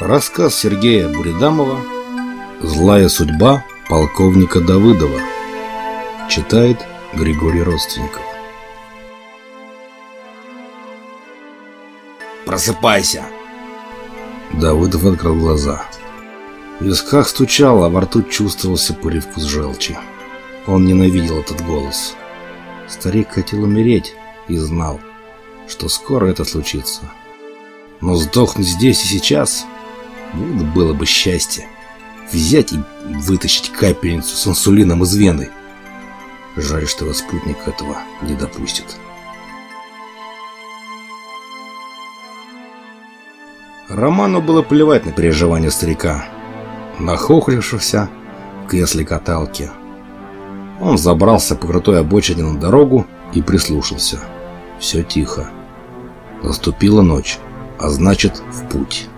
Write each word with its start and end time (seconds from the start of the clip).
Рассказ 0.00 0.54
Сергея 0.54 1.08
Буридамова 1.08 1.80
«Злая 2.60 3.08
судьба 3.08 3.64
полковника 3.88 4.60
Давыдова» 4.60 5.20
Читает 6.30 6.78
Григорий 7.14 7.62
Родственников 7.64 8.22
Просыпайся! 12.46 13.24
Давыдов 14.52 15.04
открыл 15.04 15.34
глаза. 15.34 15.84
В 16.78 16.84
висках 16.84 17.26
стучало, 17.26 17.86
а 17.86 17.88
во 17.88 18.02
рту 18.02 18.22
чувствовался 18.22 18.94
привкус 18.94 19.42
желчи. 19.42 19.98
Он 20.68 20.84
ненавидел 20.84 21.40
этот 21.40 21.60
голос. 21.66 22.14
Старик 22.86 23.30
хотел 23.30 23.64
умереть 23.64 24.14
и 24.46 24.56
знал, 24.58 25.00
что 25.66 25.88
скоро 25.88 26.26
это 26.26 26.44
случится. 26.44 27.02
Но 28.00 28.14
сдохнуть 28.14 28.68
здесь 28.68 29.04
и 29.04 29.08
сейчас 29.08 29.66
вот 30.34 30.66
было 30.66 30.92
бы 30.92 31.06
счастье. 31.06 31.66
Взять 32.32 32.72
и 32.72 32.80
вытащить 33.06 33.72
капельницу 33.72 34.36
с 34.36 34.46
инсулином 34.46 35.02
из 35.02 35.14
вены. 35.14 35.50
Жаль, 36.56 36.86
что 36.86 37.04
его 37.04 37.14
спутник 37.14 37.56
этого 37.66 37.98
не 38.22 38.34
допустит. 38.34 38.96
Роману 43.88 44.42
было 44.42 44.60
плевать 44.60 45.06
на 45.06 45.12
переживания 45.12 45.70
старика, 45.70 46.26
нахохлившегося 46.98 48.10
в 48.64 48.68
кресле 48.68 49.04
каталки. 49.04 49.70
Он 50.80 50.98
забрался 50.98 51.56
по 51.56 51.66
крутой 51.66 52.00
обочине 52.00 52.42
на 52.42 52.58
дорогу 52.58 53.06
и 53.32 53.40
прислушался. 53.40 54.20
Все 54.78 55.02
тихо. 55.02 55.50
Наступила 56.42 57.00
ночь, 57.00 57.38
а 57.78 57.88
значит, 57.88 58.42
в 58.52 58.68
путь. 58.68 59.08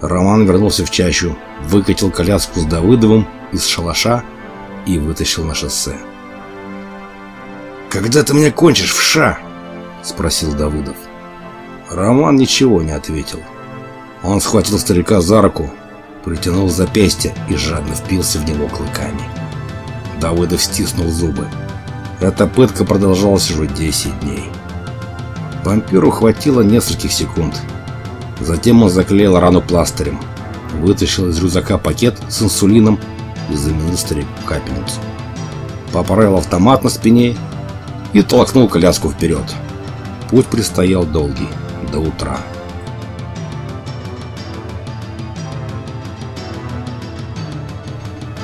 Роман 0.00 0.44
вернулся 0.44 0.84
в 0.84 0.90
чащу, 0.90 1.36
выкатил 1.62 2.10
коляску 2.10 2.60
с 2.60 2.64
Давыдовым 2.64 3.26
из 3.52 3.66
шалаша 3.66 4.22
и 4.86 4.98
вытащил 4.98 5.44
на 5.44 5.54
шоссе. 5.54 5.96
«Когда 7.90 8.22
ты 8.22 8.34
меня 8.34 8.50
кончишь, 8.50 8.92
в 8.92 9.00
ша?»– 9.00 9.38
спросил 10.02 10.52
Давыдов. 10.52 10.96
Роман 11.90 12.36
ничего 12.36 12.82
не 12.82 12.90
ответил. 12.90 13.40
Он 14.22 14.40
схватил 14.40 14.78
старика 14.78 15.20
за 15.20 15.42
руку, 15.42 15.70
притянул 16.24 16.68
запястье 16.68 17.34
и 17.48 17.56
жадно 17.56 17.94
впился 17.94 18.38
в 18.38 18.44
него 18.44 18.68
клыками. 18.68 19.22
Давыдов 20.20 20.62
стиснул 20.62 21.10
зубы. 21.10 21.46
Эта 22.20 22.46
пытка 22.46 22.84
продолжалась 22.84 23.50
уже 23.50 23.66
10 23.66 24.20
дней. 24.20 24.44
Вампиру 25.62 26.10
хватило 26.10 26.62
нескольких 26.62 27.12
секунд. 27.12 27.60
Затем 28.40 28.82
он 28.82 28.90
заклеил 28.90 29.38
рану 29.38 29.60
пластырем, 29.60 30.20
вытащил 30.80 31.28
из 31.28 31.38
рюкзака 31.38 31.78
пакет 31.78 32.18
с 32.28 32.42
инсулином 32.42 32.98
и 33.50 33.54
заменил 33.54 33.96
старику 33.96 34.28
капельницу. 34.46 35.00
Поправил 35.92 36.36
автомат 36.36 36.82
на 36.82 36.90
спине 36.90 37.36
и 38.12 38.22
толкнул 38.22 38.68
коляску 38.68 39.10
вперед. 39.10 39.44
Путь 40.30 40.46
предстоял 40.46 41.04
долгий, 41.04 41.48
до 41.92 42.00
утра. 42.00 42.38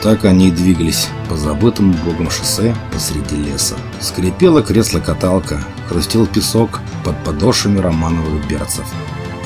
Так 0.02 0.24
они 0.24 0.48
и 0.48 0.50
двигались 0.50 1.08
по 1.28 1.36
забытому 1.36 1.92
богом 2.04 2.30
шоссе 2.30 2.74
посреди 2.92 3.36
леса. 3.36 3.76
Скрипело 4.00 4.62
кресло-каталка, 4.62 5.62
хрустел 5.88 6.26
песок 6.26 6.80
под 7.04 7.22
подошвами 7.22 7.80
романовых 7.80 8.48
берцев. 8.48 8.86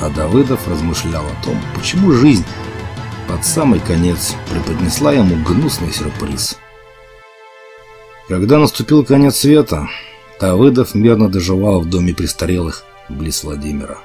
А 0.01 0.11
Давыдов 0.11 0.69
размышлял 0.69 1.25
о 1.25 1.45
том, 1.45 1.57
почему 1.75 2.13
жизнь 2.13 2.45
под 3.29 3.45
самый 3.45 3.81
конец 3.81 4.35
преподнесла 4.51 5.13
ему 5.13 5.37
гнусный 5.45 5.93
сюрприз. 5.93 6.59
Когда 8.29 8.59
наступил 8.59 9.05
конец 9.05 9.37
света, 9.37 9.89
Давыдов 10.41 10.95
мирно 10.95 11.29
доживал 11.29 11.81
в 11.81 11.89
доме 11.89 12.15
престарелых 12.15 12.85
близ 13.09 13.45
Владимира. 13.45 13.99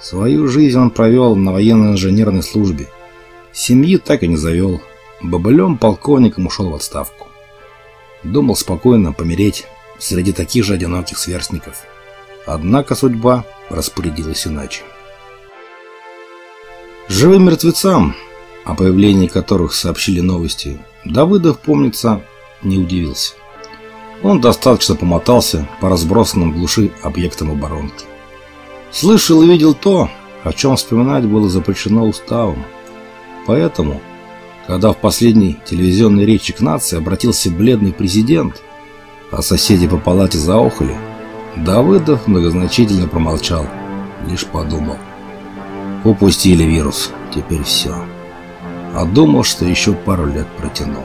Свою 0.00 0.48
жизнь 0.48 0.78
он 0.78 0.90
провел 0.90 1.36
на 1.36 1.52
военно-инженерной 1.52 2.42
службе. 2.42 2.88
Семьи 3.52 3.96
так 3.98 4.22
и 4.22 4.28
не 4.28 4.36
завел– 4.36 4.80
Бобылем 5.24 5.78
полковником 5.78 6.46
ушел 6.46 6.68
в 6.68 6.74
отставку. 6.74 7.28
Думал 8.22 8.56
спокойно 8.56 9.14
помереть 9.14 9.66
среди 9.98 10.32
таких 10.32 10.64
же 10.64 10.74
одиноких 10.74 11.16
сверстников. 11.16 11.82
Однако 12.46 12.94
судьба 12.94 13.44
распорядилась 13.70 14.46
иначе. 14.46 14.82
Живым 17.08 17.44
мертвецам, 17.44 18.14
о 18.64 18.74
появлении 18.74 19.26
которых 19.26 19.74
сообщили 19.74 20.20
новости, 20.20 20.78
Давыдов, 21.04 21.58
помнится, 21.58 22.22
не 22.62 22.78
удивился. 22.78 23.34
Он 24.22 24.40
достаточно 24.40 24.94
помотался 24.94 25.68
по 25.82 25.90
разбросанным 25.90 26.52
глуши 26.52 26.92
объектам 27.02 27.50
оборонки. 27.50 28.06
Слышал 28.90 29.42
и 29.42 29.46
видел 29.46 29.74
то, 29.74 30.08
о 30.44 30.52
чем 30.54 30.76
вспоминать 30.76 31.24
было 31.26 31.50
запрещено 31.50 32.06
уставом. 32.06 32.64
Поэтому 33.46 34.00
когда 34.66 34.92
в 34.92 34.96
последней 34.96 35.58
телевизионной 35.66 36.24
речи 36.24 36.54
к 36.54 36.60
нации 36.60 36.96
обратился 36.96 37.50
бледный 37.50 37.92
президент, 37.92 38.62
а 39.30 39.42
соседи 39.42 39.86
по 39.86 39.98
палате 39.98 40.38
заохали, 40.38 40.96
Давыдов 41.56 42.26
многозначительно 42.26 43.08
промолчал, 43.08 43.66
лишь 44.26 44.46
подумал. 44.46 44.96
Упустили 46.04 46.64
вирус, 46.64 47.10
теперь 47.34 47.62
все. 47.62 47.94
А 48.94 49.06
думал, 49.06 49.42
что 49.42 49.64
еще 49.64 49.94
пару 49.94 50.26
лет 50.26 50.46
протянул. 50.58 51.04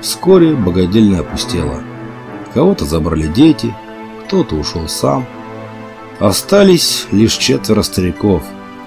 Вскоре 0.00 0.54
богадельня 0.54 1.20
опустела. 1.20 1.80
Кого-то 2.52 2.84
забрали 2.84 3.28
дети, 3.28 3.72
кто-то 4.24 4.56
ушел 4.56 4.88
сам. 4.88 5.24
Остались 6.18 7.06
лишь 7.12 7.36
четверо 7.36 7.82
стариков, 7.82 8.42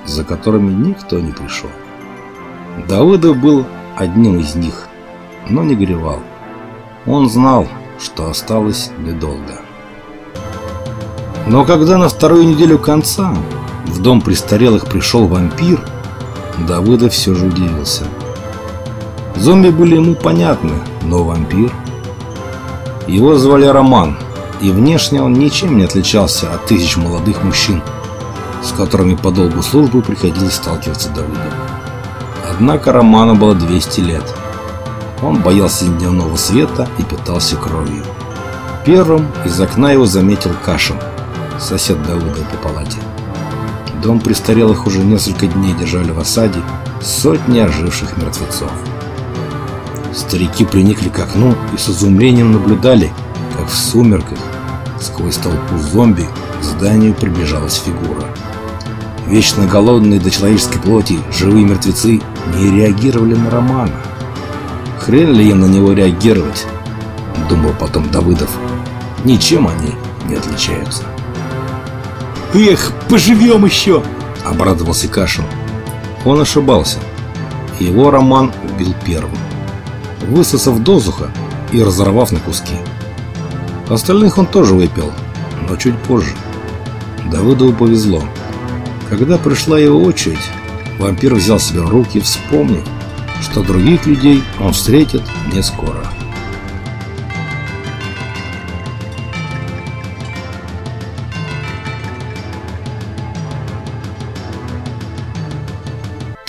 за 0.05 0.25
которыми 0.25 0.71
никто 0.71 1.19
не 1.19 1.31
пришел. 1.31 1.69
Давыдов 2.87 3.37
был 3.37 3.65
одним 3.95 4.39
из 4.39 4.55
них, 4.55 4.87
но 5.49 5.63
не 5.63 5.75
горевал. 5.75 6.19
Он 7.05 7.29
знал, 7.29 7.67
что 7.99 8.29
осталось 8.29 8.91
недолго. 8.99 9.61
Но 11.47 11.63
когда 11.65 11.97
на 11.97 12.09
вторую 12.09 12.47
неделю 12.47 12.79
конца 12.79 13.33
в 13.85 14.01
дом 14.01 14.21
престарелых 14.21 14.85
пришел 14.87 15.27
вампир, 15.27 15.79
Давыдов 16.67 17.13
все 17.13 17.33
же 17.33 17.47
удивился. 17.47 18.03
Зомби 19.35 19.69
были 19.69 19.95
ему 19.95 20.15
понятны, 20.15 20.73
но 21.01 21.23
вампир... 21.23 21.71
Его 23.07 23.35
звали 23.35 23.65
Роман, 23.65 24.17
и 24.61 24.71
внешне 24.71 25.21
он 25.21 25.33
ничем 25.33 25.77
не 25.77 25.83
отличался 25.83 26.53
от 26.53 26.65
тысяч 26.65 26.95
молодых 26.95 27.43
мужчин, 27.43 27.81
с 28.63 28.71
которыми 28.71 29.15
по 29.15 29.29
долгу 29.29 29.61
службы 29.61 30.01
приходилось 30.01 30.53
сталкиваться 30.53 31.09
Давыдову. 31.09 31.51
Однако 32.49 32.93
Роману 32.93 33.35
было 33.35 33.55
200 33.55 33.99
лет. 33.99 34.23
Он 35.21 35.41
боялся 35.41 35.85
дневного 35.85 36.37
света 36.37 36.87
и 36.97 37.03
питался 37.03 37.57
кровью. 37.57 38.03
Первым 38.85 39.27
из 39.43 39.59
окна 39.59 39.91
его 39.91 40.05
заметил 40.05 40.51
Кашин, 40.63 40.97
сосед 41.59 42.01
Давыда 42.03 42.41
по 42.51 42.69
палате. 42.69 42.99
Дом 44.03 44.19
престарелых 44.19 44.85
уже 44.85 44.99
несколько 44.99 45.47
дней 45.47 45.73
держали 45.73 46.11
в 46.11 46.19
осаде 46.19 46.59
сотни 47.01 47.59
оживших 47.59 48.17
мертвецов. 48.17 48.69
Старики 50.13 50.65
приникли 50.65 51.07
к 51.07 51.19
окну 51.19 51.55
и 51.73 51.77
с 51.77 51.89
изумлением 51.89 52.51
наблюдали, 52.51 53.13
как 53.57 53.69
в 53.69 53.75
сумерках 53.75 54.37
сквозь 54.99 55.37
толпу 55.37 55.77
зомби 55.77 56.27
к 56.59 56.63
зданию 56.63 57.13
приближалась 57.13 57.75
фигура. 57.75 58.25
Вечно 59.25 59.65
голодные 59.67 60.19
до 60.19 60.29
человеческой 60.29 60.79
плоти 60.79 61.17
живые 61.31 61.65
мертвецы 61.65 62.21
не 62.57 62.71
реагировали 62.71 63.35
на 63.35 63.49
Романа. 63.49 63.95
Хрен 64.99 65.33
ли 65.33 65.49
им 65.49 65.61
на 65.61 65.65
него 65.65 65.93
реагировать, 65.93 66.65
думал 67.49 67.73
потом 67.79 68.11
Давыдов. 68.11 68.49
Ничем 69.23 69.67
они 69.67 69.93
не 70.27 70.35
отличаются. 70.35 71.03
«Эх, 72.53 72.93
поживем 73.09 73.65
еще!»– 73.65 74.03
обрадовался 74.45 75.07
Кашин. 75.07 75.45
Он 76.23 76.39
ошибался. 76.39 76.99
Его 77.79 78.11
Роман 78.11 78.51
убил 78.63 78.93
первым, 79.03 79.37
высосав 80.27 80.77
дозуха 80.79 81.31
и 81.71 81.81
разорвав 81.81 82.31
на 82.31 82.39
куски. 82.39 82.75
Остальных 83.89 84.37
он 84.37 84.45
тоже 84.45 84.75
выпил, 84.75 85.11
но 85.67 85.75
чуть 85.77 85.97
позже. 86.03 86.33
Давыдову 87.31 87.73
повезло. 87.73 88.23
Когда 89.09 89.39
пришла 89.39 89.79
его 89.79 90.01
очередь, 90.03 90.37
вампир 90.99 91.33
взял 91.33 91.59
себя 91.59 91.81
в 91.81 91.89
руки 91.89 92.19
и 92.19 92.21
вспомнил, 92.21 92.83
что 93.41 93.63
других 93.63 94.05
людей 94.05 94.43
он 94.59 94.73
встретит 94.73 95.23
не 95.51 95.63
скоро. 95.63 96.05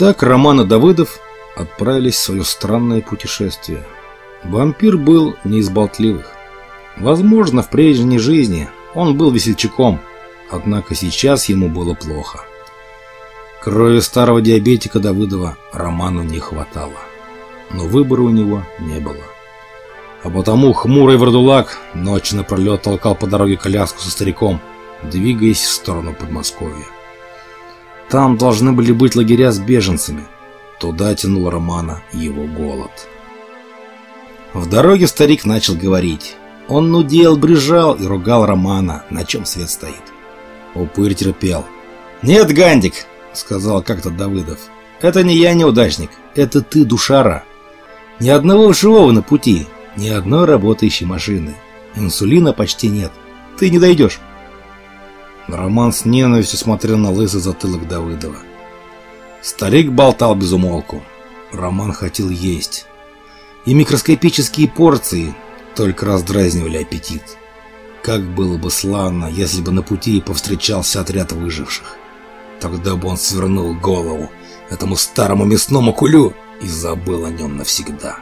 Так 0.05 0.23
Роман 0.23 0.61
и 0.61 0.65
Давыдов 0.67 1.19
отправились 1.57 2.17
в 2.17 2.23
свое 2.23 2.45
странное 2.45 3.01
путешествие. 3.01 3.87
Вампир 4.45 4.99
был 4.99 5.35
не 5.45 5.61
из 5.61 5.71
болтливых. 5.71 6.31
Возможно, 6.99 7.63
в 7.63 7.71
прежней 7.71 8.19
жизни 8.19 8.69
он 8.93 9.17
был 9.17 9.31
весельчаком, 9.31 10.03
однако 10.51 10.95
сейчас 10.95 11.47
ему 11.47 11.71
было 11.71 11.95
плохо. 11.95 12.45
Крови 13.63 14.01
старого 14.01 14.43
диабетика 14.43 15.01
Давыдова 15.01 15.57
Роману 15.73 16.23
не 16.23 16.39
хватало, 16.39 17.01
но 17.71 17.87
выбора 17.87 18.21
у 18.25 18.29
него 18.29 18.63
не 18.81 19.01
было. 19.01 19.25
А 20.23 20.29
потому 20.29 20.75
хмурый 20.75 21.17
Вардулак 21.17 21.79
ночь 21.95 22.33
напролет 22.33 22.83
толкал 22.83 23.15
по 23.15 23.27
дороге 23.27 23.57
коляску 23.57 24.01
со 24.01 24.11
стариком, 24.11 24.61
двигаясь 25.03 25.65
в 25.65 25.73
сторону 25.73 26.13
Подмосковья. 26.13 26.94
Там 28.15 28.39
должны 28.39 28.71
были 28.71 28.93
быть 28.93 29.17
лагеря 29.17 29.51
с 29.51 29.59
беженцами. 29.59 30.23
Туда 30.79 31.17
тянул 31.17 31.51
Романа 31.51 32.01
его 32.13 32.45
голод. 32.45 33.09
В 34.53 34.71
дороге 34.71 35.09
старик 35.09 35.45
начал 35.45 35.75
говорить. 35.75 36.37
Он 36.69 36.93
нудел, 36.93 37.37
брежал 37.37 37.95
и 37.95 38.07
ругал 38.07 38.47
Романа, 38.47 39.05
на 39.11 39.25
чем 39.25 39.45
свет 39.45 39.69
стоит. 39.69 40.13
Упырь 40.77 41.15
терпел. 41.15 41.65
«Нет, 42.23 42.53
Гандик!»— 42.53 43.05
сказал 43.33 43.83
как-то 43.83 44.11
Давыдов. 44.11 44.61
«Это 45.01 45.25
не 45.25 45.37
я 45.37 45.53
неудачник, 45.53 46.11
это 46.37 46.61
ты, 46.63 46.85
душара. 46.85 47.43
Ни 48.21 48.29
одного 48.29 48.73
живого 48.73 49.11
на 49.11 49.23
пути, 49.23 49.67
ни 49.97 50.09
одной 50.09 50.45
работающей 50.45 51.05
машины. 51.05 51.57
Инсулина 51.97 52.53
почти 52.53 52.87
нет. 52.87 53.11
Ты 53.59 53.71
не 53.71 53.81
дойдешь». 53.81 54.21
Роман 55.49 55.93
с 55.93 56.05
ненавистью 56.05 56.59
смотрел 56.59 56.97
на 56.97 57.11
лысый 57.11 57.41
затылок 57.41 57.87
Давыдова. 57.87 58.39
Старик 59.43 59.91
болтал 59.91 60.35
без 60.35 60.53
умолку. 60.53 61.03
Роман 61.53 61.93
хотел 61.93 62.31
есть. 62.31 62.87
И 63.67 63.75
микроскопические 63.75 64.69
порции 64.69 65.35
только 65.75 66.07
раздразнивали 66.07 66.79
аппетит. 66.79 67.37
Как 68.03 68.23
было 68.23 68.57
бы 68.57 68.71
славно, 68.71 69.27
если 69.27 69.61
бы 69.61 69.71
на 69.71 69.83
пути 69.83 70.21
повстречался 70.21 71.01
отряд 71.01 71.33
выживших. 71.33 71.97
Тогда 72.61 72.97
бы 72.97 73.09
он 73.09 73.19
свернул 73.19 73.75
голову 73.75 74.31
этому 74.71 74.97
старому 74.97 75.45
мясному 75.45 75.93
кулю 75.93 76.33
и 76.63 76.69
забыл 76.69 77.27
о 77.27 77.31
нем 77.31 77.57
навсегда. 77.57 78.19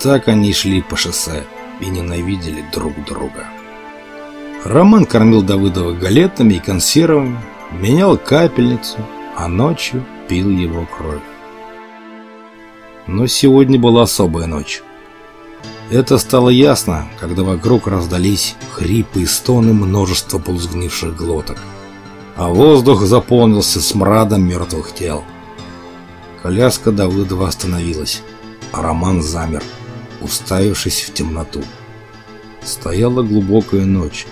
Так 0.00 0.28
они 0.28 0.52
шли 0.52 0.80
по 0.80 0.96
шоссе 0.96 1.44
и 1.80 1.86
ненавидели 1.86 2.64
друг 2.72 3.04
друга. 3.04 3.48
Роман 4.64 5.06
кормил 5.06 5.42
Давыдова 5.42 5.92
галетами 5.92 6.54
и 6.54 6.58
консервами, 6.58 7.38
менял 7.70 8.18
капельницу, 8.18 8.98
а 9.36 9.46
ночью 9.46 10.04
пил 10.28 10.50
его 10.50 10.84
кровь. 10.86 11.22
Но 13.06 13.26
сегодня 13.28 13.78
была 13.78 14.02
особая 14.02 14.46
ночь. 14.46 14.82
Это 15.90 16.18
стало 16.18 16.50
ясно, 16.50 17.08
когда 17.20 17.44
вокруг 17.44 17.86
раздались 17.86 18.56
хрипы 18.72 19.22
и 19.22 19.26
стоны 19.26 19.72
множества 19.72 20.38
полузгнивших 20.38 21.16
глоток, 21.16 21.56
а 22.36 22.48
воздух 22.48 23.02
заполнился 23.02 23.80
смрадом 23.80 24.46
мертвых 24.46 24.92
тел. 24.92 25.24
Коляска 26.42 26.92
Давыдова 26.92 27.48
остановилась, 27.48 28.22
а 28.72 28.82
Роман 28.82 29.22
замер, 29.22 29.62
уставившись 30.20 31.04
в 31.04 31.14
темноту. 31.14 31.62
Стояла 32.62 33.22
глубокая 33.22 33.86
ночь. 33.86 34.26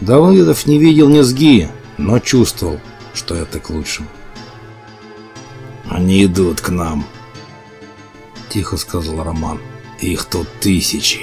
Давыдов 0.00 0.66
не 0.66 0.78
видел 0.78 1.08
низги, 1.08 1.68
но 1.98 2.18
чувствовал, 2.18 2.80
что 3.14 3.34
это 3.34 3.60
к 3.60 3.70
лучшему. 3.70 4.08
«Они 5.88 6.24
идут 6.24 6.60
к 6.60 6.70
нам»,— 6.70 7.04
тихо 8.48 8.76
сказал 8.76 9.22
Роман. 9.22 9.58
Их 10.02 10.24
тут 10.24 10.48
тысячи. 10.60 11.20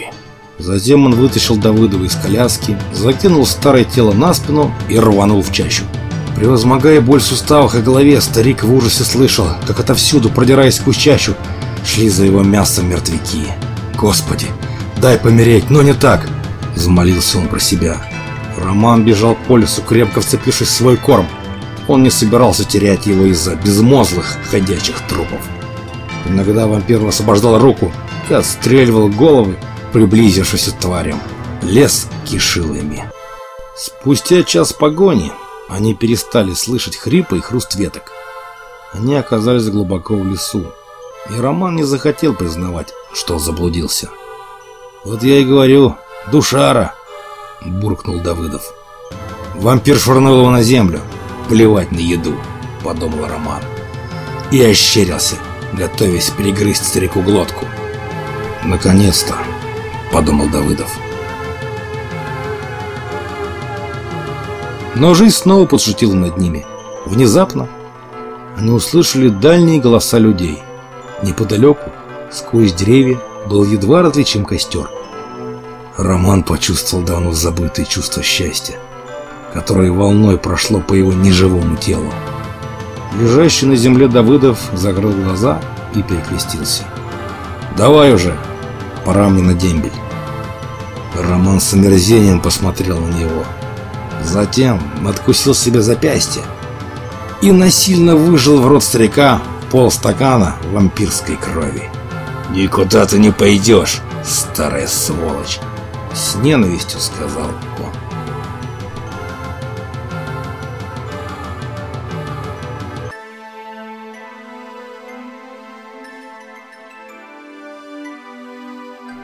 Затем 0.57 1.06
он 1.06 1.13
вытащил 1.13 1.57
Давыдова 1.57 2.06
из 2.06 2.16
коляски, 2.16 2.77
закинул 2.94 3.45
старое 3.45 3.83
тело 3.83 4.13
на 4.13 4.33
спину 4.33 4.74
и 4.88 4.98
рванул 4.98 5.42
в 5.42 5.51
чащу. 5.51 5.83
Превозмогая 6.36 7.01
боль 7.01 7.19
в 7.19 7.24
суставах 7.24 7.75
и 7.75 7.81
голове, 7.81 8.21
старик 8.21 8.63
в 8.63 8.74
ужасе 8.74 9.04
слышал, 9.04 9.48
как 9.68 9.81
отовсюду, 9.81 10.30
продираясь 10.30 10.75
сквозь 10.75 10.95
чащу, 10.95 11.36
шли 11.86 12.07
за 12.07 12.24
его 12.24 12.42
мясом 12.42 12.89
мертвяки. 12.89 13.48
«Господи, 13.98 14.48
дай 15.01 15.18
помереть, 15.18 15.69
но 15.69 15.81
не 15.81 15.94
так!»– 15.94 16.25
взмолился 16.75 17.38
он 17.38 17.50
про 17.50 17.60
себя. 17.60 18.01
Роман 18.69 19.04
бежал 19.04 19.36
по 19.48 19.57
лесу, 19.57 19.81
крепко 19.81 20.21
вцепившись 20.21 20.68
в 20.68 20.71
свой 20.71 20.95
корм. 20.95 21.25
Он 21.88 22.04
не 22.04 22.12
собирался 22.12 22.63
терять 22.63 23.07
его 23.07 23.25
из-за 23.25 23.56
безмозглых 23.56 24.38
ходячих 24.51 25.01
трупов. 25.07 25.42
Иногда 26.27 26.68
вампир 26.68 27.04
освобождал 27.04 27.57
руку 27.57 27.92
и 28.30 28.33
отстреливал 28.36 29.10
головы 29.10 29.57
приблизившимся 29.92 30.71
тварям. 30.71 31.19
Лес 31.63 32.07
кишил 32.25 32.75
ими. 32.75 33.10
Спустя 33.75 34.44
час 34.44 34.71
погони 34.71 35.31
они 35.68 35.95
перестали 35.95 36.54
слышать 36.54 36.95
хрипы 36.95 37.38
и 37.39 37.42
хруст 37.42 37.74
веток. 37.74 38.12
Они 38.94 39.16
оказались 39.16 39.68
глубоко 39.69 40.16
в 40.16 40.27
лесу, 40.27 40.71
и 41.36 41.39
Роман 41.39 41.75
не 41.75 41.83
захотел 41.83 42.36
признавать, 42.36 42.94
что 43.13 43.39
заблудился. 43.39 44.12
«Вот 45.04 45.24
я 45.24 45.39
и 45.39 45.44
говорю, 45.44 45.95
душара!»– 46.31 46.94
буркнул 47.65 48.19
Давыдов. 48.19 48.63
«Вампир 49.56 49.97
швырнул 49.97 50.39
его 50.39 50.51
на 50.51 50.61
землю. 50.61 51.01
Плевать 51.47 51.91
на 51.91 52.00
еду»,– 52.00 52.35
подумал 52.83 53.27
Роман. 53.27 53.61
И 54.51 54.61
ощерился, 54.63 55.35
готовясь 55.73 56.29
перегрызть 56.29 56.88
старику 56.88 57.21
глотку. 57.21 57.65
«Наконец-то!»– 58.63 59.35
подумал 60.11 60.47
Давыдов. 60.50 60.89
Но 64.95 65.13
жизнь 65.13 65.35
снова 65.35 65.65
подшутила 65.65 66.13
над 66.13 66.38
ними. 66.38 66.65
Внезапно 67.06 67.67
они 68.57 68.71
услышали 68.71 69.29
дальние 69.29 69.79
голоса 69.79 70.17
людей. 70.17 70.59
Неподалеку, 71.23 71.91
сквозь 72.31 72.73
деревья, 72.73 73.17
был 73.47 73.63
едва 73.63 74.01
различим 74.01 74.44
костер. 74.44 74.89
Роман 75.99 76.43
почувствовал 76.43 77.03
давно 77.03 77.33
забытое 77.33 77.85
чувство 77.85 78.23
счастья, 78.23 78.75
которое 79.53 79.91
волной 79.91 80.37
прошло 80.37 80.79
по 80.79 80.93
его 80.93 81.11
неживому 81.11 81.75
телу. 81.75 82.09
Лежащий 83.19 83.65
на 83.65 83.75
земле 83.75 84.07
Давыдов 84.07 84.59
закрыл 84.71 85.11
глаза 85.11 85.61
и 85.94 86.01
перекрестился. 86.01 86.85
«Давай 87.75 88.13
уже!» 88.13 88.37
Пора 89.03 89.27
мне 89.27 89.41
на 89.41 89.53
дембель. 89.53 89.91
Роман 91.18 91.59
с 91.59 91.73
омерзением 91.73 92.39
посмотрел 92.39 92.99
на 92.99 93.09
него. 93.09 93.44
Затем 94.23 94.79
откусил 95.06 95.53
себе 95.53 95.81
запястье 95.81 96.44
и 97.41 97.51
насильно 97.51 98.15
выжил 98.15 98.61
в 98.61 98.68
рот 98.68 98.85
старика 98.85 99.41
полстакана 99.69 100.56
вампирской 100.71 101.35
крови. 101.35 101.89
«Никуда 102.51 103.06
ты 103.06 103.19
не 103.19 103.31
пойдешь, 103.31 103.99
старая 104.23 104.87
сволочь!» 104.87 105.59
С 106.19 106.35
ненавистью 106.35 106.99
сказал 106.99 107.47
он. 107.47 107.94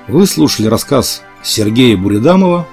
Вы 0.07 0.25
слушали 0.25 0.67
рассказ 0.67 1.21
Сергея 1.43 1.97
Буридамова 1.97 2.65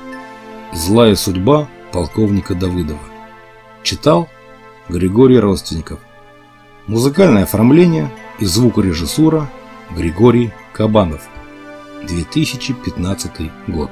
«Злая 0.73 1.17
судьба 1.17 1.69
полковника 1.91 2.55
Давыдова». 2.55 3.01
Читал 3.83 4.29
Григорий 4.89 5.41
Родственников. 5.41 5.99
Музыкальное 6.87 7.43
оформление 7.43 8.09
и 8.39 8.45
звукорежиссура 8.45 9.51
Григорий 9.91 10.53
Кабанов. 10.73 11.23
2015 12.07 13.51
год. 13.67 13.91